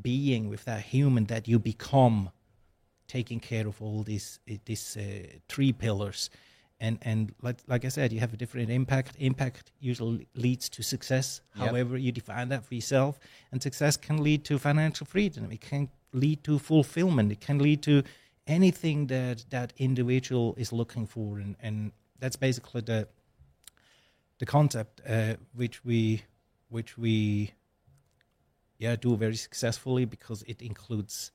being, 0.00 0.48
with 0.48 0.64
that 0.64 0.82
human 0.94 1.26
that 1.26 1.46
you 1.46 1.58
become, 1.58 2.30
taking 3.06 3.38
care 3.38 3.66
of 3.66 3.82
all 3.82 4.02
these 4.02 4.38
uh, 4.50 4.54
these 4.64 4.96
uh, 4.96 5.02
three 5.46 5.74
pillars. 5.74 6.30
And 6.82 6.98
and 7.02 7.32
like 7.46 7.58
like 7.72 7.84
I 7.84 7.90
said, 7.90 8.12
you 8.12 8.20
have 8.20 8.34
a 8.34 8.36
different 8.36 8.68
impact. 8.70 9.12
Impact 9.18 9.70
usually 9.80 10.26
leads 10.34 10.68
to 10.70 10.82
success, 10.82 11.40
Yep. 11.56 11.66
however 11.68 11.96
you 11.96 12.10
define 12.12 12.48
that 12.48 12.64
for 12.66 12.74
yourself. 12.74 13.18
And 13.52 13.62
success 13.62 13.96
can 13.96 14.16
lead 14.22 14.44
to 14.44 14.58
financial 14.58 15.06
freedom. 15.06 15.52
It 15.52 15.60
can 15.60 15.88
lead 16.12 16.42
to 16.42 16.58
fulfillment. 16.58 17.30
It 17.32 17.40
can 17.46 17.58
lead 17.58 17.82
to 17.82 18.02
anything 18.46 19.06
that 19.08 19.44
that 19.50 19.72
individual 19.76 20.54
is 20.58 20.72
looking 20.72 21.06
for. 21.06 21.38
And 21.38 21.54
and 21.62 21.92
that's 22.20 22.36
basically 22.36 22.80
the 22.82 23.06
the 24.38 24.46
concept 24.46 25.00
uh, 25.08 25.34
which 25.54 25.84
we 25.84 26.22
which 26.68 26.98
we 26.98 27.52
yeah 28.78 28.96
do 28.96 29.16
very 29.16 29.36
successfully 29.36 30.04
because 30.04 30.42
it 30.48 30.60
includes 30.62 31.30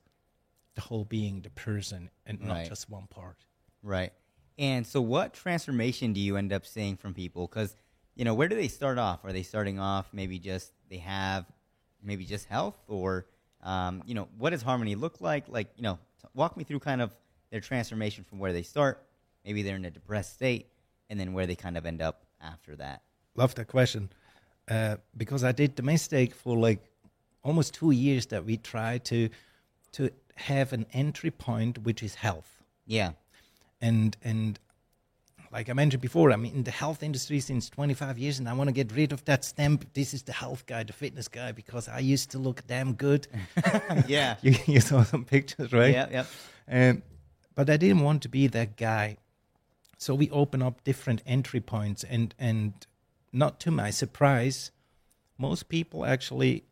the 0.74 0.82
whole 0.82 1.04
being, 1.04 1.40
the 1.42 1.50
person, 1.50 2.10
and 2.26 2.38
not 2.40 2.54
Right. 2.56 2.68
just 2.68 2.90
one 2.90 3.06
part. 3.06 3.46
Right. 3.82 4.12
And 4.58 4.86
so, 4.86 5.00
what 5.00 5.32
transformation 5.32 6.12
do 6.12 6.20
you 6.20 6.36
end 6.36 6.52
up 6.52 6.66
seeing 6.66 6.96
from 6.96 7.14
people? 7.14 7.46
Because, 7.46 7.76
you 8.16 8.24
know, 8.24 8.34
where 8.34 8.48
do 8.48 8.56
they 8.56 8.68
start 8.68 8.98
off? 8.98 9.24
Are 9.24 9.32
they 9.32 9.42
starting 9.42 9.78
off 9.78 10.08
maybe 10.12 10.38
just 10.38 10.72
they 10.90 10.98
have 10.98 11.46
maybe 12.02 12.24
just 12.24 12.46
health, 12.46 12.78
or, 12.88 13.26
um, 13.62 14.02
you 14.06 14.14
know, 14.14 14.28
what 14.38 14.50
does 14.50 14.62
harmony 14.62 14.94
look 14.94 15.20
like? 15.20 15.48
Like, 15.48 15.68
you 15.76 15.82
know, 15.82 15.98
t- 16.20 16.28
walk 16.34 16.56
me 16.56 16.64
through 16.64 16.80
kind 16.80 17.02
of 17.02 17.14
their 17.50 17.60
transformation 17.60 18.24
from 18.24 18.38
where 18.38 18.52
they 18.52 18.62
start. 18.62 19.02
Maybe 19.44 19.62
they're 19.62 19.76
in 19.76 19.84
a 19.84 19.90
depressed 19.90 20.34
state, 20.34 20.68
and 21.08 21.18
then 21.18 21.32
where 21.32 21.46
they 21.46 21.56
kind 21.56 21.76
of 21.76 21.86
end 21.86 22.02
up 22.02 22.24
after 22.40 22.76
that. 22.76 23.02
Love 23.36 23.54
that 23.54 23.68
question 23.68 24.10
uh, 24.70 24.96
because 25.16 25.44
I 25.44 25.52
did 25.52 25.76
the 25.76 25.82
mistake 25.82 26.34
for 26.34 26.56
like 26.56 26.80
almost 27.42 27.74
two 27.74 27.90
years 27.90 28.26
that 28.26 28.44
we 28.44 28.56
tried 28.56 29.04
to 29.06 29.30
to 29.92 30.10
have 30.34 30.72
an 30.72 30.86
entry 30.92 31.30
point 31.30 31.78
which 31.78 32.02
is 32.02 32.14
health. 32.14 32.62
Yeah. 32.86 33.12
And 33.80 34.16
and 34.22 34.58
like 35.50 35.70
I 35.70 35.72
mentioned 35.72 36.02
before, 36.02 36.30
I'm 36.30 36.44
in 36.44 36.64
the 36.64 36.70
health 36.70 37.02
industry 37.02 37.40
since 37.40 37.70
25 37.70 38.18
years, 38.18 38.38
and 38.38 38.48
I 38.48 38.52
want 38.52 38.68
to 38.68 38.72
get 38.72 38.92
rid 38.92 39.12
of 39.12 39.24
that 39.24 39.44
stamp. 39.44 39.92
This 39.94 40.12
is 40.12 40.22
the 40.22 40.32
health 40.32 40.66
guy, 40.66 40.82
the 40.82 40.92
fitness 40.92 41.26
guy, 41.26 41.52
because 41.52 41.88
I 41.88 42.00
used 42.00 42.30
to 42.32 42.38
look 42.38 42.66
damn 42.66 42.92
good. 42.92 43.26
Yeah. 44.06 44.36
you, 44.42 44.54
you 44.66 44.80
saw 44.80 45.04
some 45.04 45.24
pictures, 45.24 45.72
right? 45.72 45.92
Yeah. 45.94 46.08
Yep. 46.10 46.26
Um, 46.70 47.02
but 47.54 47.70
I 47.70 47.78
didn't 47.78 48.00
want 48.02 48.22
to 48.22 48.28
be 48.28 48.46
that 48.48 48.76
guy, 48.76 49.16
so 49.96 50.14
we 50.14 50.28
open 50.30 50.62
up 50.62 50.84
different 50.84 51.22
entry 51.26 51.60
points, 51.60 52.04
and 52.04 52.34
and 52.38 52.74
not 53.32 53.58
to 53.60 53.70
my 53.70 53.90
surprise, 53.90 54.70
most 55.38 55.68
people 55.70 56.04
actually 56.04 56.64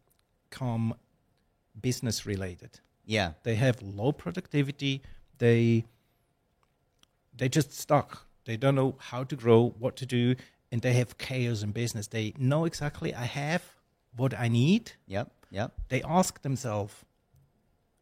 come 0.50 0.94
business 1.80 2.24
related 2.26 2.80
Yeah. 3.04 3.32
they 3.42 3.54
have 3.56 3.82
low 3.82 4.10
productivity 4.12 5.02
they 5.38 5.84
they 7.36 7.48
just 7.48 7.72
stuck. 7.72 8.26
They 8.44 8.56
don't 8.56 8.74
know 8.74 8.96
how 8.98 9.24
to 9.24 9.36
grow 9.36 9.74
what 9.78 9.96
to 9.96 10.06
do 10.06 10.36
and 10.72 10.82
they 10.82 10.92
have 10.94 11.18
chaos 11.18 11.62
in 11.62 11.72
business. 11.72 12.06
They 12.06 12.34
know 12.38 12.64
exactly 12.64 13.14
i 13.14 13.24
have 13.24 13.62
what 14.16 14.38
i 14.38 14.48
need. 14.48 14.92
Yep. 15.06 15.30
Yep. 15.50 15.72
they 15.88 16.02
ask 16.02 16.42
themselves 16.42 17.04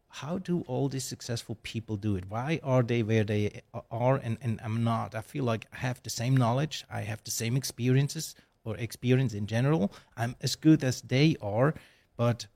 how 0.09 0.37
do 0.37 0.61
all 0.61 0.87
these 0.87 1.03
successful 1.03 1.57
people 1.61 1.97
do 1.97 2.15
it? 2.15 2.23
Why 2.29 2.59
are 2.63 2.81
they 2.83 3.03
where 3.03 3.25
they 3.25 3.61
are? 3.91 4.15
And, 4.15 4.37
and 4.41 4.59
i'm 4.63 4.83
not 4.83 5.15
i 5.15 5.21
feel 5.21 5.43
like 5.43 5.67
i 5.73 5.77
have 5.77 6.01
the 6.03 6.09
same 6.09 6.37
knowledge 6.37 6.85
i 6.89 7.01
have 7.01 7.23
the 7.23 7.31
same 7.31 7.57
experiences 7.57 8.35
or 8.63 8.75
experience 8.77 9.33
in 9.33 9.45
general. 9.45 9.91
I'm 10.17 10.35
as 10.41 10.55
good 10.55 10.83
as 10.83 11.01
they 11.01 11.35
are 11.41 11.75
but 12.17 12.47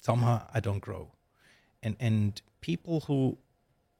somehow 0.00 0.42
i 0.54 0.60
don't 0.60 0.80
grow. 0.80 1.12
And 1.82 1.96
and 2.00 2.40
people 2.60 3.00
who 3.00 3.38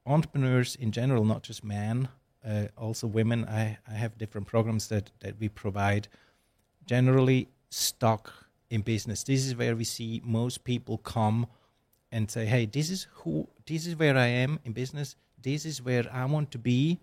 entrepreneurs 0.05 0.75
in 0.75 0.91
general 0.91 1.25
not 1.25 1.43
just 1.43 1.63
men 1.63 2.09
uh, 2.45 2.67
also 2.77 3.07
women. 3.07 3.45
I, 3.45 3.77
I 3.87 3.93
have 3.93 4.17
different 4.17 4.47
programs 4.47 4.87
that 4.87 5.11
that 5.21 5.39
we 5.39 5.49
provide. 5.49 6.07
Generally 6.85 7.49
stuck 7.69 8.33
in 8.69 8.81
business. 8.81 9.23
This 9.23 9.45
is 9.45 9.55
where 9.55 9.75
we 9.75 9.83
see 9.83 10.21
most 10.23 10.63
people 10.63 10.97
come 10.97 11.47
and 12.11 12.29
say 12.29 12.45
hey 12.45 12.65
this 12.65 12.89
is 12.89 13.07
who 13.11 13.47
this 13.65 13.87
is 13.87 13.95
where 13.95 14.17
i 14.17 14.27
am 14.27 14.59
in 14.65 14.73
business. 14.73 15.15
This 15.41 15.65
is 15.65 15.81
where 15.81 16.05
i 16.11 16.25
want 16.25 16.51
to 16.51 16.57
be. 16.57 16.99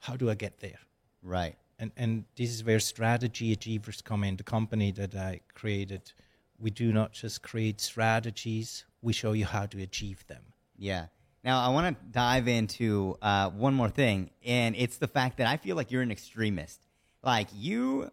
How 0.00 0.16
do 0.16 0.30
i 0.30 0.34
get 0.34 0.58
there? 0.58 0.80
Right. 1.22 1.56
and 1.78 1.92
and 1.96 2.24
this 2.36 2.50
is 2.50 2.64
where 2.64 2.80
strategy 2.80 3.52
achievers 3.52 4.02
come 4.02 4.24
in. 4.24 4.36
The 4.36 4.44
company 4.44 4.92
that 4.92 5.14
i 5.14 5.40
created 5.54 6.12
we 6.58 6.70
do 6.70 6.92
not 6.92 7.12
just 7.12 7.42
create 7.42 7.80
strategies 7.80 8.84
we 9.00 9.12
show 9.12 9.32
you 9.32 9.46
how 9.46 9.66
to 9.66 9.82
achieve 9.82 10.26
them. 10.26 10.42
Yeah. 10.76 11.06
Now 11.44 11.60
I 11.60 11.68
want 11.70 11.98
to 11.98 12.04
dive 12.10 12.46
into 12.46 13.16
uh, 13.20 13.50
one 13.50 13.74
more 13.74 13.88
thing, 13.88 14.30
and 14.44 14.76
it's 14.76 14.98
the 14.98 15.08
fact 15.08 15.38
that 15.38 15.46
I 15.46 15.56
feel 15.56 15.76
like 15.76 15.90
you're 15.90 16.02
an 16.02 16.12
extremist. 16.12 16.80
Like 17.22 17.48
you, 17.54 18.10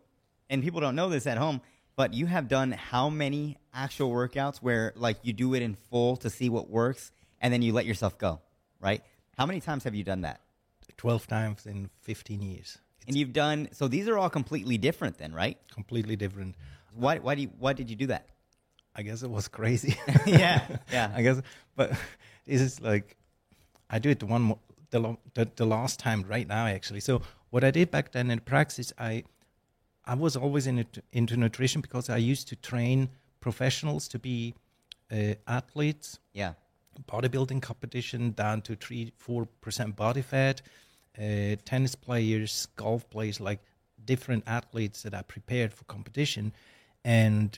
and 0.50 0.64
people 0.64 0.82
don't 0.82 0.96
know 0.96 1.10
this 1.10 1.28
at 1.28 1.38
home, 1.38 1.62
but 1.96 2.14
you 2.14 2.26
have 2.26 2.48
done 2.48 2.72
how 2.72 3.10
many 3.10 3.58
actual 3.74 4.12
workouts 4.12 4.58
where 4.58 4.94
like 4.96 5.18
you 5.24 5.34
do 5.34 5.54
it 5.54 5.62
in 5.62 5.76
full 5.76 6.18
to 6.18 6.30
see 6.30 6.50
what 6.50 6.70
works, 6.70 7.12
and 7.40 7.54
then 7.54 7.62
you 7.62 7.74
let 7.74 7.86
yourself 7.86 8.18
go, 8.18 8.42
right? 8.80 9.04
How 9.38 9.46
many 9.46 9.62
times 9.62 9.84
have 9.84 9.96
you 9.96 10.04
done 10.04 10.22
that? 10.22 10.42
12 10.98 11.28
times 11.28 11.66
in 11.66 11.90
15 12.02 12.42
years 12.42 12.78
And 13.08 13.16
you've 13.16 13.32
done 13.32 13.70
so. 13.72 13.88
These 13.88 14.10
are 14.10 14.18
all 14.18 14.30
completely 14.30 14.78
different, 14.78 15.18
then, 15.18 15.34
right? 15.34 15.58
completely 15.72 16.16
different 16.18 16.56
Why? 16.94 17.20
Why 17.20 17.36
do 17.36 17.44
you? 17.44 17.52
Why 17.58 17.74
did 17.74 17.90
you 17.90 17.96
do 17.96 18.08
that? 18.08 18.28
i 18.96 19.02
guess 19.04 19.22
it 19.24 19.30
was 19.30 19.48
crazy 19.48 19.98
yeah. 20.26 20.66
Yeah. 20.92 21.12
I 21.16 21.22
guess, 21.22 21.42
but 21.76 21.92
this 22.46 22.60
is 22.62 22.82
like, 22.82 23.16
I 23.90 24.00
do 24.00 24.10
it 24.10 24.20
the 24.20 24.26
one 24.26 24.42
mo- 24.44 24.60
the, 24.92 25.00
lo- 25.00 25.20
the 25.34 25.50
the 25.56 25.66
last 25.66 26.00
time 26.00 26.24
right 26.28 26.48
now 26.48 26.66
actually. 26.68 27.00
So 27.02 27.22
what 27.50 27.64
I 27.64 27.72
did 27.72 27.92
back 27.92 28.12
then 28.12 28.30
in 28.32 28.40
practice, 28.40 28.94
I 28.98 29.24
I 30.06 30.16
was 30.16 30.36
always 30.36 30.66
in 30.68 30.80
it, 30.80 31.04
into 31.12 31.38
nutrition 31.38 31.82
because 31.82 32.10
I 32.10 32.18
used 32.18 32.48
to 32.50 32.56
train 32.56 33.10
professionals 33.40 34.08
to 34.10 34.20
be 34.20 34.54
uh, 35.12 35.36
athletes, 35.48 36.20
Yeah. 36.34 36.54
bodybuilding 37.08 37.62
competition 37.62 38.32
down 38.32 38.62
to 38.64 38.76
three 38.76 39.12
four 39.18 39.48
percent 39.62 39.96
body 39.96 40.22
fat, 40.22 40.62
uh, 41.18 41.56
tennis 41.66 41.96
players, 41.96 42.68
golf 42.76 43.10
players, 43.10 43.40
like 43.40 43.60
different 44.06 44.44
athletes 44.48 45.04
that 45.04 45.14
I 45.14 45.22
prepared 45.22 45.74
for 45.74 45.84
competition, 45.86 46.54
and 47.04 47.58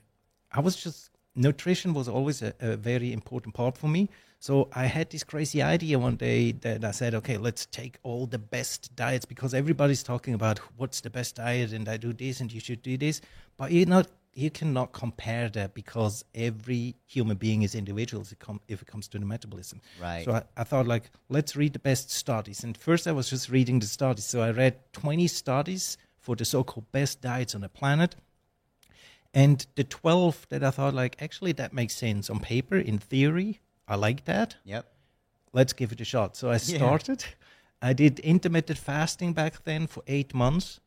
I 0.52 0.60
was 0.62 0.76
just 0.76 1.10
nutrition 1.36 1.94
was 1.94 2.08
always 2.08 2.42
a, 2.42 2.54
a 2.60 2.76
very 2.78 3.12
important 3.14 3.54
part 3.56 3.78
for 3.78 3.88
me. 3.88 4.10
So 4.42 4.70
I 4.74 4.88
had 4.88 5.12
this 5.12 5.24
crazy 5.24 5.62
idea 5.62 6.00
one 6.00 6.16
day 6.16 6.52
that 6.52 6.84
I 6.84 6.90
said, 6.90 7.14
okay, 7.14 7.38
let's 7.38 7.68
take 7.68 8.00
all 8.02 8.26
the 8.26 8.40
best 8.40 8.96
diets 8.96 9.24
because 9.24 9.54
everybody's 9.54 10.02
talking 10.02 10.34
about 10.34 10.58
what's 10.78 11.00
the 11.02 11.12
best 11.12 11.36
diet 11.36 11.74
and 11.74 11.88
I 11.88 11.98
do 11.98 12.12
this 12.12 12.42
and 12.42 12.52
you 12.52 12.60
should 12.60 12.82
do 12.82 12.98
this, 12.98 13.22
but 13.56 13.72
you 13.72 13.86
not 13.86 14.08
you 14.34 14.50
cannot 14.50 14.94
compare 14.94 15.48
that 15.50 15.76
because 15.76 16.26
every 16.34 16.96
human 17.06 17.38
being 17.38 17.62
is 17.62 17.76
individual 17.76 18.24
if 18.24 18.32
it, 18.32 18.40
com- 18.40 18.62
if 18.68 18.82
it 18.82 18.88
comes 18.88 19.08
to 19.10 19.20
the 19.20 19.26
metabolism. 19.28 19.80
Right. 20.02 20.26
So 20.26 20.32
I, 20.32 20.44
I 20.58 20.64
thought 20.64 20.88
like 20.88 21.12
let's 21.30 21.56
read 21.56 21.74
the 21.74 21.80
best 21.80 22.10
studies. 22.10 22.64
And 22.64 22.76
first 22.76 23.08
I 23.08 23.12
was 23.12 23.30
just 23.30 23.48
reading 23.48 23.78
the 23.78 23.86
studies. 23.86 24.26
So 24.26 24.42
I 24.42 24.50
read 24.50 24.80
20 24.94 25.28
studies 25.28 26.00
for 26.18 26.36
the 26.36 26.46
so-called 26.46 26.92
best 26.92 27.22
diets 27.22 27.54
on 27.54 27.62
the 27.62 27.70
planet. 27.70 28.16
And 29.36 29.68
the 29.76 29.84
12 29.84 30.48
that 30.50 30.64
I 30.64 30.72
thought 30.72 30.96
like 30.96 31.22
actually 31.22 31.52
that 31.52 31.74
makes 31.74 31.96
sense 31.96 32.28
on 32.28 32.40
paper 32.40 32.78
in 32.78 32.98
theory. 32.98 33.60
I 33.92 33.96
like 33.96 34.24
that. 34.26 34.56
Yep. 34.64 34.86
Let's 35.54 35.74
give 35.74 35.92
it 35.92 36.02
a 36.02 36.06
shot. 36.06 36.38
So 36.38 36.50
I 36.50 36.58
started. 36.58 37.26
I 37.82 37.94
did 37.94 38.20
intermittent 38.20 38.80
fasting 38.80 39.34
back 39.34 39.64
then 39.64 39.88
for 39.88 40.04
8 40.08 40.34
months. 40.34 40.80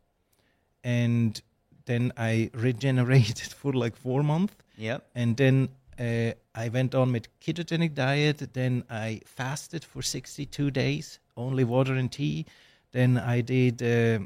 And 0.82 1.40
then 1.86 2.12
I 2.16 2.50
regenerated 2.54 3.52
for 3.60 3.72
like 3.72 3.96
4 3.96 4.22
months 4.22 4.54
Yep. 4.76 5.06
and 5.14 5.36
then 5.36 5.68
uh, 6.00 6.32
I 6.54 6.68
went 6.68 6.94
on 6.94 7.12
with 7.12 7.28
ketogenic 7.40 7.94
diet. 7.94 8.52
Then 8.52 8.84
I 8.90 9.20
fasted 9.24 9.84
for 9.84 10.02
62 10.02 10.70
days, 10.70 11.20
only 11.36 11.64
water 11.64 11.94
and 11.94 12.10
tea. 12.10 12.46
Then 12.92 13.18
I 13.18 13.40
did 13.42 13.82
uh, 13.82 14.24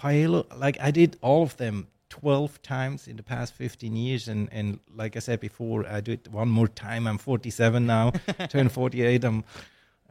paleo. 0.00 0.44
Like 0.56 0.78
I 0.80 0.90
did 0.90 1.16
all 1.20 1.42
of 1.42 1.56
them 1.56 1.86
12 2.10 2.60
times 2.62 3.08
in 3.08 3.16
the 3.16 3.22
past 3.22 3.54
15 3.54 3.96
years. 3.96 4.28
And, 4.28 4.48
and 4.52 4.78
like 4.94 5.16
I 5.16 5.20
said 5.20 5.40
before, 5.40 5.86
I 5.86 6.00
do 6.00 6.12
it 6.12 6.28
one 6.28 6.48
more 6.48 6.68
time. 6.68 7.06
I'm 7.06 7.18
47 7.18 7.86
now, 7.86 8.10
turn 8.50 8.68
48. 8.68 9.24
I'm, 9.24 9.44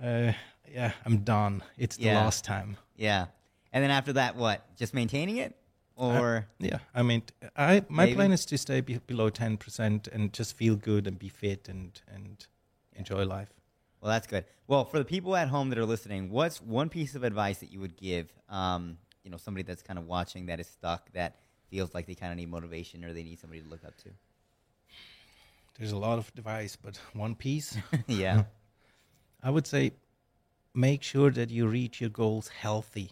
uh, 0.01 0.31
yeah, 0.73 0.93
I'm 1.05 1.19
done. 1.19 1.61
It's 1.77 1.97
the 1.97 2.05
Yeah. 2.05 2.19
last 2.23 2.43
time. 2.43 2.77
Yeah. 2.95 3.27
And 3.71 3.83
then 3.83 3.91
after 3.91 4.13
that, 4.13 4.35
what? 4.35 4.75
Just 4.77 4.93
maintaining 4.93 5.37
it, 5.37 5.55
or 5.95 6.47
Yeah, 6.59 6.79
I 6.95 7.03
mean, 7.03 7.21
I 7.55 7.83
my 7.89 8.05
Maybe. 8.05 8.15
plan 8.15 8.31
is 8.31 8.45
to 8.45 8.57
stay 8.57 8.81
be, 8.81 8.97
below 9.05 9.29
10% 9.29 10.07
and 10.11 10.33
just 10.33 10.55
feel 10.55 10.75
good 10.75 11.05
and 11.05 11.19
be 11.19 11.29
fit 11.29 11.69
and, 11.69 12.01
and 12.07 12.47
enjoy 12.95 13.25
life. 13.25 13.49
Well, 14.01 14.09
that's 14.11 14.25
good. 14.25 14.45
Well, 14.67 14.85
for 14.85 14.97
the 14.97 15.05
people 15.05 15.35
at 15.35 15.49
home 15.49 15.69
that 15.69 15.77
are 15.77 15.85
listening, 15.85 16.29
what's 16.31 16.61
one 16.61 16.89
piece 16.89 17.13
of 17.15 17.23
advice 17.23 17.59
that 17.59 17.71
you 17.71 17.79
would 17.81 17.97
give? 17.97 18.31
Um, 18.47 18.97
you 19.23 19.29
know, 19.29 19.37
somebody 19.37 19.63
that's 19.63 19.83
kind 19.83 19.99
of 19.99 20.05
watching 20.07 20.45
that 20.47 20.59
is 20.59 20.67
stuck, 20.67 21.11
that 21.13 21.35
feels 21.69 21.93
like 21.93 22.05
they 22.07 22.15
kind 22.15 22.31
of 22.31 22.37
need 22.37 22.49
motivation 22.49 23.03
or 23.05 23.13
they 23.13 23.23
need 23.23 23.39
somebody 23.39 23.61
to 23.61 23.67
look 23.69 23.83
up 23.85 23.95
to. 23.97 24.09
There's 25.77 25.91
a 25.93 25.97
lot 25.97 26.17
of 26.19 26.29
advice, 26.37 26.75
but 26.75 26.97
one 27.13 27.35
piece, 27.35 27.77
yeah. 28.07 28.43
I 29.43 29.49
would 29.49 29.65
say 29.65 29.93
make 30.73 31.03
sure 31.03 31.31
that 31.31 31.49
you 31.49 31.67
reach 31.67 32.01
your 32.01 32.09
goals 32.09 32.49
healthy. 32.49 33.11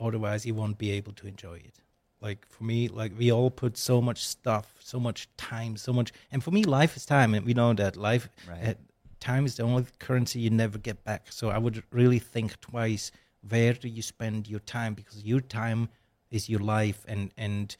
Otherwise, 0.00 0.44
you 0.44 0.54
won't 0.54 0.78
be 0.78 0.90
able 0.90 1.12
to 1.12 1.26
enjoy 1.28 1.54
it. 1.54 1.78
Like 2.20 2.46
for 2.48 2.64
me, 2.64 2.88
like 2.88 3.12
we 3.16 3.30
all 3.30 3.50
put 3.50 3.76
so 3.76 4.00
much 4.00 4.24
stuff, 4.24 4.74
so 4.80 4.98
much 4.98 5.28
time, 5.36 5.76
so 5.76 5.92
much, 5.92 6.12
and 6.32 6.42
for 6.42 6.50
me, 6.50 6.64
life 6.64 6.96
is 6.96 7.04
time, 7.06 7.34
and 7.34 7.44
we 7.46 7.54
know 7.54 7.72
that 7.74 7.96
life, 7.96 8.28
Right. 8.48 8.68
uh, 8.68 8.74
time 9.20 9.44
is 9.44 9.56
the 9.56 9.62
only 9.64 9.86
currency 9.98 10.40
you 10.40 10.50
never 10.50 10.78
get 10.78 11.02
back. 11.04 11.26
So 11.30 11.50
I 11.50 11.58
would 11.58 11.82
really 11.90 12.18
think 12.20 12.60
twice: 12.60 13.10
where 13.48 13.72
do 13.72 13.88
you 13.88 14.02
spend 14.02 14.48
your 14.48 14.60
time? 14.60 14.94
Because 14.94 15.22
your 15.24 15.40
time 15.40 15.88
is 16.32 16.48
your 16.48 16.60
life, 16.60 17.04
and 17.06 17.32
and 17.36 17.76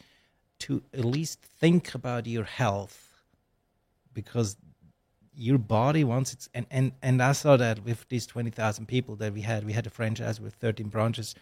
to 0.61 0.83
at 0.95 1.05
least 1.05 1.41
think 1.43 1.95
about 1.95 2.27
your 2.27 2.45
health 2.45 2.99
because 4.15 4.57
your 5.35 5.59
body 5.59 6.05
wants 6.05 6.33
it. 6.33 6.49
And, 6.55 6.67
and 6.71 6.93
and 7.03 7.23
i 7.23 7.33
saw 7.33 7.57
that 7.57 7.85
with 7.85 8.09
these 8.09 8.27
20000 8.27 8.87
people 8.87 9.17
that 9.17 9.33
we 9.33 9.41
had 9.41 9.65
we 9.65 9.73
had 9.73 9.87
a 9.87 9.91
franchise 9.91 10.41
with 10.41 10.55
13 10.55 10.89
branches. 10.89 11.35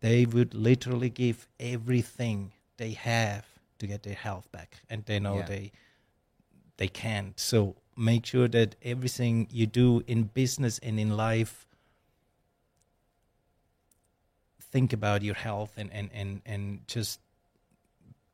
They 0.00 0.26
would 0.26 0.52
literally 0.52 1.10
give 1.10 1.46
everything 1.60 2.52
they 2.76 2.90
have 2.90 3.46
to 3.78 3.86
get 3.86 4.02
their 4.02 4.14
health 4.16 4.50
back. 4.52 4.76
And 4.90 5.04
they 5.06 5.20
know 5.20 5.38
Yeah. 5.38 5.46
they 5.46 5.72
they 6.76 6.88
can't. 6.88 7.38
So 7.38 7.76
make 7.96 8.26
sure 8.26 8.48
that 8.48 8.74
everything 8.82 9.48
you 9.50 9.66
do 9.66 10.02
in 10.06 10.24
business 10.24 10.78
and 10.80 10.98
in 10.98 11.16
life 11.16 11.66
think 14.72 14.92
about 14.92 15.22
your 15.22 15.34
health 15.36 15.72
and 15.76 15.90
and 15.92 16.10
and, 16.12 16.40
and 16.46 16.80
just 16.88 17.20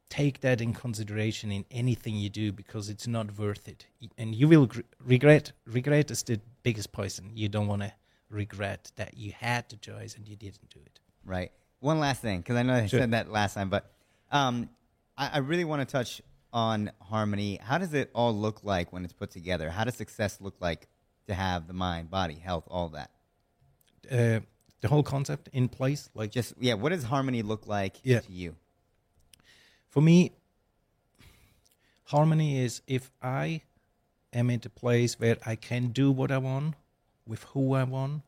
take 0.08 0.40
that 0.40 0.60
in 0.62 0.72
consideration 0.72 1.52
in 1.52 1.64
anything 1.70 2.16
you 2.16 2.30
do 2.30 2.50
because 2.50 2.88
it's 2.88 3.06
not 3.06 3.36
worth 3.38 3.68
it 3.68 3.84
and 4.16 4.34
you 4.34 4.48
will 4.48 4.64
gr- 4.66 4.80
regret 5.04 5.52
regret 5.66 6.10
is 6.10 6.22
the 6.22 6.40
biggest 6.62 6.90
poison 6.92 7.30
you 7.34 7.46
don't 7.48 7.66
want 7.66 7.82
to 7.82 7.92
regret 8.30 8.90
that 8.96 9.10
you 9.18 9.32
had 9.32 9.68
the 9.68 9.76
choice 9.76 10.16
and 10.16 10.26
you 10.26 10.34
didn't 10.36 10.70
do 10.70 10.80
it 10.80 10.98
Right. 11.24 11.52
One 11.80 12.00
last 12.00 12.22
thing, 12.22 12.38
because 12.40 12.56
I 12.56 12.62
know 12.62 12.74
I 12.74 12.86
Sure. 12.86 13.00
said 13.00 13.10
that 13.10 13.30
last 13.30 13.52
time, 13.54 13.68
but 13.68 13.92
um, 14.32 14.70
I, 15.16 15.28
I 15.34 15.38
really 15.38 15.64
want 15.66 15.86
to 15.86 15.92
touch 15.92 16.22
on 16.54 16.90
harmony. 17.02 17.58
How 17.62 17.76
does 17.76 17.92
it 17.92 18.10
all 18.14 18.32
look 18.34 18.64
like 18.64 18.92
when 18.94 19.04
it's 19.04 19.12
put 19.12 19.30
together? 19.30 19.68
How 19.68 19.84
does 19.84 19.94
success 19.94 20.40
look 20.40 20.54
like 20.58 20.88
to 21.26 21.34
have 21.34 21.66
the 21.66 21.74
mind, 21.74 22.10
body, 22.10 22.34
health, 22.36 22.64
all 22.68 22.88
that? 22.90 23.10
uh, 24.10 24.40
the 24.80 24.88
whole 24.88 25.02
concept 25.02 25.48
in 25.52 25.68
place 25.68 26.08
like 26.14 26.30
Just 26.30 26.54
yeah, 26.60 26.74
what 26.74 26.90
does 26.90 27.04
harmony 27.04 27.42
look 27.42 27.66
like 27.66 28.00
Yeah. 28.02 28.20
to 28.20 28.32
you? 28.32 28.56
for 29.88 30.00
me 30.00 30.32
harmony 32.04 32.58
is 32.64 32.82
if 32.86 33.10
i 33.22 33.62
am 34.32 34.50
in 34.50 34.60
a 34.64 34.68
place 34.68 35.18
where 35.20 35.36
i 35.44 35.54
can 35.54 35.88
do 35.88 36.10
what 36.10 36.30
i 36.30 36.38
want 36.38 36.74
with 37.26 37.42
who 37.54 37.74
i 37.74 37.82
want 37.84 38.22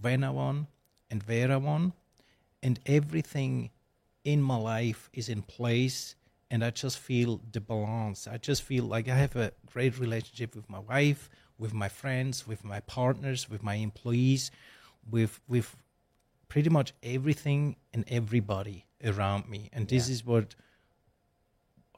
when 0.00 0.22
i 0.24 0.30
want 0.30 0.66
and 1.10 1.22
where 1.24 1.50
i 1.52 1.56
want 1.56 1.92
and 2.62 2.78
everything 2.86 3.70
in 4.24 4.40
my 4.40 4.56
life 4.56 5.10
is 5.12 5.28
in 5.28 5.42
place 5.42 6.14
and 6.50 6.64
i 6.64 6.70
just 6.70 6.98
feel 6.98 7.40
the 7.52 7.60
balance 7.60 8.26
i 8.26 8.36
just 8.36 8.62
feel 8.62 8.84
like 8.84 9.08
i 9.08 9.14
have 9.14 9.34
a 9.36 9.52
great 9.66 9.98
relationship 9.98 10.54
with 10.54 10.68
my 10.70 10.78
wife 10.78 11.28
with 11.58 11.72
my 11.74 11.88
friends 11.88 12.46
with 12.46 12.64
my 12.64 12.80
partners 12.80 13.48
with 13.50 13.62
my 13.62 13.74
employees 13.74 14.50
with 15.10 15.40
with 15.48 15.76
pretty 16.48 16.70
much 16.70 16.92
everything 17.02 17.76
and 17.92 18.04
everybody 18.08 18.86
around 19.04 19.48
me. 19.48 19.68
And 19.72 19.88
this 19.88 20.08
Yeah. 20.08 20.14
is 20.14 20.24
what 20.26 20.54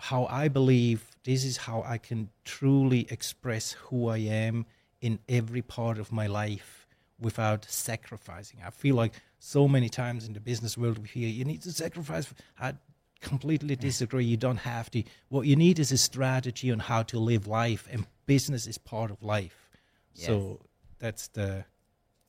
how 0.00 0.26
i 0.26 0.48
believe 0.48 1.16
this 1.22 1.44
is 1.44 1.56
how 1.56 1.82
i 1.86 1.96
can 1.98 2.28
truly 2.44 3.06
express 3.10 3.72
who 3.72 4.08
i 4.08 4.16
am 4.18 4.66
in 5.00 5.18
every 5.28 5.62
part 5.62 5.98
of 5.98 6.10
my 6.10 6.26
life 6.26 6.86
without 7.20 7.64
sacrificing. 7.66 8.58
I 8.66 8.70
feel 8.70 8.96
like 8.96 9.12
so 9.38 9.68
many 9.68 9.88
times 9.88 10.26
in 10.26 10.32
the 10.32 10.40
business 10.40 10.76
world 10.76 10.98
we 10.98 11.08
hear 11.08 11.28
you 11.28 11.44
need 11.44 11.62
to 11.62 11.72
sacrifice. 11.72 12.26
I 12.58 12.74
completely 13.20 13.76
disagree. 13.76 14.24
You 14.24 14.36
don't 14.36 14.56
have 14.58 14.90
to. 14.90 15.02
What 15.28 15.46
you 15.46 15.56
need 15.56 15.78
is 15.78 15.92
a 15.92 15.96
strategy 15.98 16.72
on 16.72 16.80
how 16.80 17.02
to 17.04 17.18
live 17.18 17.46
life 17.46 17.86
and 17.92 18.06
business 18.26 18.66
is 18.66 18.78
part 18.78 19.10
of 19.10 19.22
life. 19.22 19.70
Yes. 20.14 20.26
so 20.26 20.60
that's 20.98 21.28
the 21.28 21.64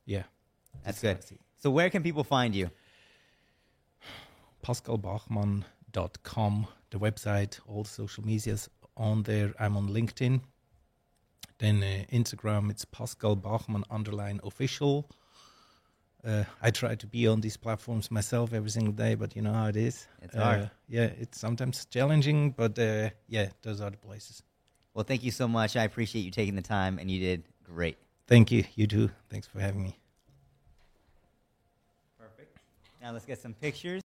yeah 0.06 0.24
That's 0.84 1.02
good. 1.02 1.18
So 1.58 1.70
where 1.72 1.90
can 1.90 2.04
people 2.04 2.24
find 2.24 2.54
you? 2.56 2.70
pascalbachmann.com, 4.64 6.68
the 6.90 7.00
website, 7.00 7.60
all 7.68 7.84
the 7.84 7.90
social 7.90 8.26
medias 8.26 8.70
on 8.98 9.24
there. 9.24 9.54
I'm 9.60 9.76
on 9.78 9.90
LinkedIn. 9.90 10.42
Then 11.60 11.84
uh, 11.84 12.04
Instagram, 12.12 12.70
it's 12.70 12.86
Pascal 12.86 13.36
Bachmann 13.36 13.84
underline 13.90 14.40
official. 14.44 15.10
Uh, 16.26 16.44
I 16.62 16.72
try 16.72 16.96
to 16.96 17.08
be 17.08 17.28
on 17.28 17.42
these 17.42 17.56
platforms 17.58 18.10
myself 18.10 18.52
every 18.54 18.72
single 18.72 18.94
day, 18.94 19.14
but 19.16 19.36
you 19.36 19.42
know 19.44 19.54
how 19.54 19.68
it 19.68 19.76
is. 19.76 20.08
It's 20.24 20.36
Uh, 20.36 20.44
hard. 20.44 20.72
Yeah, 20.90 21.12
it's 21.20 21.40
sometimes 21.40 21.86
challenging, 21.86 22.52
but 22.52 22.78
uh, 22.80 23.12
yeah, 23.28 23.50
those 23.62 23.80
are 23.80 23.92
the 23.92 23.98
places. 23.98 24.42
Well, 24.96 25.06
thank 25.06 25.24
you 25.24 25.32
so 25.32 25.48
much. 25.48 25.76
I 25.78 25.84
appreciate 25.84 26.24
you 26.24 26.32
taking 26.32 26.56
the 26.56 26.62
time, 26.64 26.98
and 27.00 27.12
you 27.12 27.20
did 27.20 27.44
great. 27.64 27.98
Thank 28.28 28.52
you. 28.52 28.64
You 28.76 28.88
too. 28.88 29.12
Thanks 29.30 29.48
for 29.48 29.60
having 29.60 29.84
me. 29.84 30.00
Now 33.06 33.12
let's 33.12 33.28
get 33.28 33.40
some 33.40 33.54
pictures. 33.54 34.02